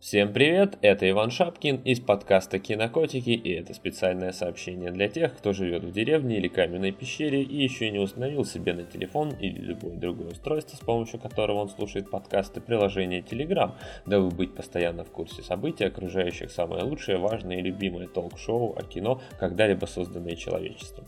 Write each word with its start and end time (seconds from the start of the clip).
Всем 0.00 0.32
привет, 0.32 0.78
это 0.80 1.08
Иван 1.10 1.30
Шапкин 1.30 1.82
из 1.84 2.00
подкаста 2.00 2.58
«Кинокотики» 2.58 3.28
и 3.28 3.50
это 3.52 3.74
специальное 3.74 4.32
сообщение 4.32 4.90
для 4.90 5.08
тех, 5.08 5.36
кто 5.36 5.52
живет 5.52 5.84
в 5.84 5.92
деревне 5.92 6.38
или 6.38 6.48
каменной 6.48 6.90
пещере 6.90 7.42
и 7.42 7.62
еще 7.62 7.90
не 7.90 7.98
установил 7.98 8.46
себе 8.46 8.72
на 8.72 8.84
телефон 8.84 9.34
или 9.38 9.58
любое 9.58 9.96
другое 9.96 10.30
устройство, 10.30 10.76
с 10.78 10.80
помощью 10.80 11.20
которого 11.20 11.58
он 11.58 11.68
слушает 11.68 12.10
подкасты, 12.10 12.62
приложение 12.62 13.20
Telegram, 13.20 13.72
дабы 14.06 14.30
быть 14.30 14.54
постоянно 14.54 15.04
в 15.04 15.10
курсе 15.10 15.42
событий, 15.42 15.84
окружающих 15.84 16.50
самое 16.50 16.82
лучшее, 16.82 17.18
важное 17.18 17.58
и 17.58 17.62
любимое 17.62 18.06
толк-шоу 18.08 18.74
о 18.78 18.82
кино, 18.82 19.20
когда-либо 19.38 19.84
созданное 19.84 20.34
человечеством. 20.34 21.04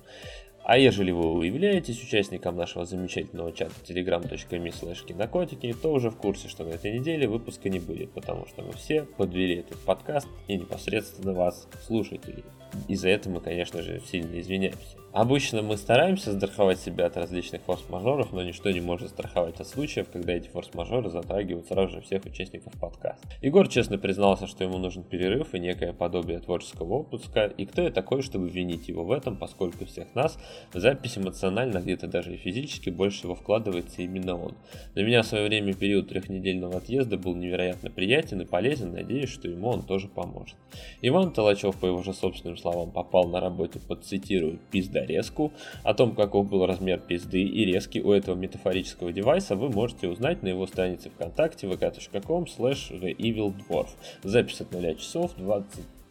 А 0.64 0.78
ежели 0.78 1.10
вы 1.10 1.46
являетесь 1.46 2.02
участником 2.02 2.56
нашего 2.56 2.84
замечательного 2.84 3.52
чата 3.52 3.74
telegram.me 3.84 4.70
slash 4.70 5.04
кинокотики, 5.04 5.72
то 5.72 5.92
уже 5.92 6.10
в 6.10 6.16
курсе, 6.16 6.48
что 6.48 6.64
на 6.64 6.70
этой 6.70 6.98
неделе 6.98 7.26
выпуска 7.26 7.68
не 7.68 7.80
будет, 7.80 8.12
потому 8.12 8.46
что 8.46 8.62
мы 8.62 8.72
все 8.72 9.02
подвели 9.02 9.56
этот 9.56 9.78
подкаст 9.80 10.28
и 10.46 10.56
непосредственно 10.56 11.32
вас, 11.32 11.68
слушателей. 11.84 12.44
И 12.88 12.94
за 12.94 13.08
это 13.08 13.28
мы, 13.30 13.40
конечно 13.40 13.82
же, 13.82 14.00
сильно 14.00 14.40
извиняемся. 14.40 14.96
Обычно 15.12 15.60
мы 15.60 15.76
стараемся 15.76 16.32
страховать 16.32 16.80
себя 16.80 17.04
от 17.04 17.18
различных 17.18 17.60
форс-мажоров, 17.62 18.32
но 18.32 18.42
ничто 18.42 18.70
не 18.70 18.80
может 18.80 19.10
страховать 19.10 19.60
от 19.60 19.68
случаев, 19.68 20.08
когда 20.10 20.32
эти 20.32 20.48
форс-мажоры 20.48 21.10
затрагивают 21.10 21.66
сразу 21.66 21.96
же 21.96 22.00
всех 22.00 22.24
участников 22.24 22.72
подкаста. 22.80 23.28
Егор 23.42 23.68
честно 23.68 23.98
признался, 23.98 24.46
что 24.46 24.64
ему 24.64 24.78
нужен 24.78 25.02
перерыв 25.02 25.52
и 25.52 25.58
некое 25.58 25.92
подобие 25.92 26.38
творческого 26.38 27.00
отпуска, 27.00 27.44
и 27.44 27.66
кто 27.66 27.82
я 27.82 27.90
такой, 27.90 28.22
чтобы 28.22 28.48
винить 28.48 28.88
его 28.88 29.04
в 29.04 29.12
этом, 29.12 29.36
поскольку 29.36 29.84
всех 29.84 30.14
нас 30.14 30.38
в 30.72 30.80
запись 30.80 31.18
эмоционально, 31.18 31.80
где-то 31.80 32.06
даже 32.06 32.32
и 32.32 32.38
физически 32.38 32.88
больше 32.88 33.18
всего 33.18 33.34
вкладывается 33.34 34.00
именно 34.00 34.42
он. 34.42 34.54
Для 34.94 35.04
меня 35.04 35.22
в 35.22 35.26
свое 35.26 35.46
время 35.46 35.74
период 35.74 36.08
трехнедельного 36.08 36.78
отъезда 36.78 37.18
был 37.18 37.34
невероятно 37.34 37.90
приятен 37.90 38.40
и 38.40 38.46
полезен, 38.46 38.94
надеюсь, 38.94 39.28
что 39.28 39.46
ему 39.46 39.68
он 39.68 39.82
тоже 39.82 40.08
поможет. 40.08 40.56
Иван 41.02 41.34
Толачев, 41.34 41.76
по 41.76 41.84
его 41.84 42.02
же 42.02 42.14
собственным 42.14 42.56
словам, 42.62 42.90
попал 42.90 43.28
на 43.28 43.40
работе 43.40 43.78
под, 43.80 44.04
цитирую, 44.04 44.58
пизда 44.70 45.04
резку. 45.04 45.52
О 45.82 45.94
том, 45.94 46.14
каков 46.14 46.48
был 46.48 46.64
размер 46.66 46.98
пизды 47.00 47.42
и 47.42 47.64
резки 47.64 47.98
у 47.98 48.12
этого 48.12 48.34
метафорического 48.34 49.12
девайса, 49.12 49.56
вы 49.56 49.68
можете 49.68 50.08
узнать 50.08 50.42
на 50.42 50.48
его 50.48 50.66
странице 50.66 51.10
ВКонтакте 51.10 51.66
vk.com 51.66 52.44
slash 52.44 52.90
theevildwarf. 53.18 53.88
Запись 54.22 54.60
от 54.60 54.72
0 54.72 54.96
часов 54.96 55.32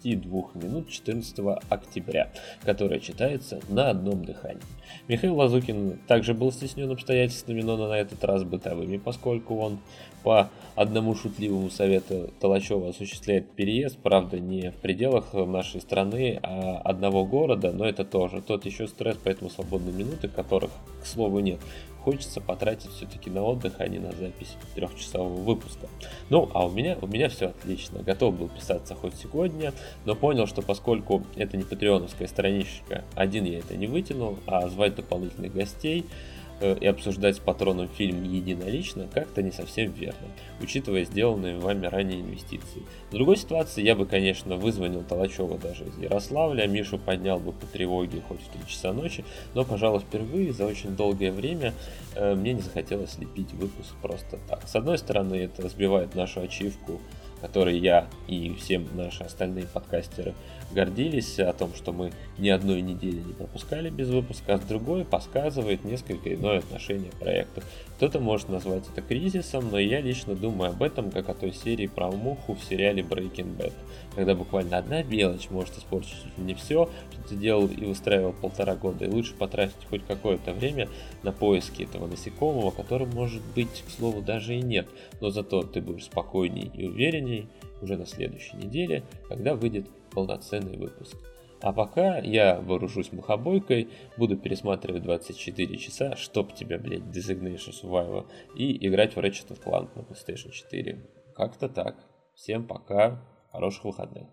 22 0.04 0.50
минут 0.56 0.90
14 0.90 1.40
октября, 1.70 2.32
которая 2.64 3.00
читается 3.00 3.60
на 3.70 3.90
одном 3.90 4.26
дыхании. 4.26 4.62
Михаил 5.08 5.36
Лазукин 5.36 6.00
также 6.08 6.34
был 6.34 6.52
стеснен 6.52 6.92
обстоятельствами, 6.92 7.62
но 7.62 7.78
на 7.78 7.94
этот 7.94 8.24
раз 8.24 8.44
бытовыми, 8.44 8.98
поскольку 8.98 9.58
он 9.58 9.80
по 10.24 10.50
одному 10.76 11.16
шутливому 11.16 11.70
совету 11.70 12.30
Толачева 12.40 12.90
осуществляет 12.90 13.52
переезд, 13.52 13.98
правда, 13.98 14.40
не 14.40 14.72
в 14.72 14.76
пределах 14.76 15.34
нашей 15.34 15.82
страны, 15.82 16.40
а 16.44 16.78
одного 16.84 17.26
города, 17.26 17.72
но 17.72 17.86
это 17.86 18.06
тоже 18.06 18.42
тот 18.42 18.66
еще 18.66 18.88
стресс, 18.88 19.18
поэтому 19.24 19.50
свободные 19.50 19.94
минуты, 19.94 20.28
которых, 20.28 20.72
к 21.02 21.06
слову, 21.06 21.40
нет, 21.40 21.60
хочется 22.04 22.42
потратить 22.42 22.92
все-таки 22.92 23.30
на 23.30 23.44
отдых, 23.44 23.76
а 23.80 23.88
не 23.88 24.00
на 24.00 24.12
запись 24.12 24.56
трехчасового 24.76 25.42
выпуска. 25.42 25.88
Ну, 26.30 26.50
а 26.54 26.66
у 26.66 26.72
меня, 26.72 26.98
у 27.02 27.08
меня 27.08 27.30
все 27.30 27.48
отлично. 27.48 28.02
Готов 28.02 28.38
был 28.38 28.50
писаться 28.50 28.96
хоть 28.96 29.16
сегодня, 29.16 29.74
но 30.06 30.16
понял, 30.16 30.48
что 30.48 30.62
поскольку 30.62 31.24
это 31.36 31.58
не 31.58 31.64
патреоновская 31.64 32.28
страничка, 32.28 33.04
один 33.16 33.46
я 33.46 33.60
это 33.60 33.76
не 33.78 33.88
вытянул, 33.88 34.38
а 34.46 34.68
звать 34.70 34.96
дополнительных 34.96 35.54
гостей– 35.54 36.06
и 36.66 36.86
обсуждать 36.86 37.38
с 37.38 37.40
патроном 37.40 37.88
фильм 37.88 38.24
единолично 38.24 39.08
как-то 39.14 39.42
не 39.42 39.52
совсем 39.52 39.92
верно, 39.92 40.28
учитывая 40.62 41.06
сделанные 41.06 41.58
вами 41.58 41.88
ранее 41.88 42.22
инвестиции. 42.22 42.84
В 43.10 43.14
другой 43.14 43.38
ситуации 43.38 43.84
я 43.84 43.96
бы, 43.96 44.06
конечно, 44.06 44.56
вызвонил 44.56 45.04
Толачева 45.04 45.58
даже 45.58 45.86
из 45.86 45.98
Ярославля, 45.98 46.68
Мишу 46.68 46.98
поднял 46.98 47.40
бы 47.40 47.52
по 47.52 47.66
тревоге 47.66 48.22
хоть 48.28 48.42
в 48.42 48.50
3 48.50 48.68
часа 48.68 48.94
ночи, 48.94 49.26
но, 49.54 49.64
пожалуй, 49.64 50.00
впервые 50.00 50.54
за 50.54 50.66
очень 50.66 50.96
долгое 50.96 51.32
время 51.32 51.74
э, 52.16 52.36
мне 52.36 52.54
не 52.54 52.62
захотелось 52.62 53.18
лепить 53.18 53.54
выпуск 53.54 53.94
просто 54.02 54.40
так. 54.48 54.68
С 54.68 54.76
одной 54.76 54.98
стороны, 54.98 55.36
это 55.36 55.68
сбивает 55.70 56.16
нашу 56.16 56.42
ачивку 56.42 57.02
которой 57.42 57.78
я 57.78 58.08
и 58.28 58.54
все 58.54 58.80
наши 58.80 59.24
остальные 59.24 59.66
подкастеры 59.66 60.34
гордились 60.74 61.40
о 61.40 61.52
том, 61.54 61.74
что 61.76 61.92
мы 61.92 62.12
ни 62.38 62.50
одной 62.50 62.82
недели 62.82 63.18
не 63.18 63.34
пропускали 63.34 63.90
без 63.90 64.10
выпуска, 64.10 64.54
а 64.54 64.58
с 64.58 64.62
другой 64.62 65.04
подсказывает 65.06 65.84
несколько 65.84 66.34
иное 66.34 66.60
отношение 66.60 67.12
проекту. 67.20 67.62
Кто-то 67.98 68.20
может 68.20 68.50
назвать 68.50 68.84
это 68.92 69.02
кризисом, 69.02 69.70
но 69.70 69.80
я 69.80 70.02
лично 70.02 70.36
думаю 70.36 70.72
об 70.72 70.82
этом 70.82 71.12
как 71.12 71.30
о 71.30 71.34
той 71.34 71.54
серии 71.54 71.88
про 71.88 72.10
муху 72.12 72.56
в 72.56 72.64
сериале 72.64 73.04
Breaking 73.04 73.58
Bad, 73.58 73.74
когда 74.16 74.34
буквально 74.34 74.78
одна 74.78 75.04
мелочь 75.04 75.50
может 75.50 75.78
испортить 75.78 76.16
не 76.38 76.54
все, 76.54 76.90
что 77.12 77.30
ты 77.30 77.36
делал 77.36 77.68
и 77.68 77.86
выстраивал 77.86 78.34
полтора 78.34 78.76
года, 78.76 79.06
и 79.06 79.10
лучше 79.10 79.36
потратить 79.36 79.86
хоть 79.90 80.06
какое-то 80.06 80.54
время 80.54 80.88
на 81.24 81.32
поиски 81.32 81.84
этого 81.84 82.08
насекомого, 82.08 82.72
которым 82.72 83.10
может 83.10 83.42
быть, 83.56 83.84
к 83.86 83.92
слову, 83.92 84.22
даже 84.22 84.56
и 84.56 84.62
нет, 84.62 84.88
но 85.20 85.30
зато 85.30 85.64
ты 85.64 85.82
будешь 85.82 86.06
спокойней 86.06 86.72
и 86.74 86.88
уверенней 87.32 87.50
уже 87.82 87.98
на 87.98 88.06
следующей 88.06 88.58
неделе, 88.58 89.04
когда 89.28 89.56
выйдет 89.56 89.88
полноценный 90.12 90.78
выпуск. 90.78 91.18
А 91.62 91.74
пока 91.74 92.18
я 92.18 92.60
вооружусь 92.60 93.12
мухобойкой, 93.12 93.90
буду 94.18 94.36
пересматривать 94.36 95.04
24 95.04 95.78
часа, 95.78 96.16
чтоб 96.16 96.54
тебя, 96.54 96.80
блять, 96.80 97.02
Designation 97.02 97.72
Survivor, 97.72 98.26
и 98.56 98.88
играть 98.88 99.16
в 99.16 99.20
Ratchet 99.20 99.62
Clank 99.64 99.90
на 99.96 100.02
PlayStation 100.02 100.52
4. 100.52 101.06
Как-то 101.36 101.70
так. 101.70 101.98
Всем 102.34 102.66
пока, 102.66 103.24
хороших 103.52 103.86
выходных. 103.86 104.28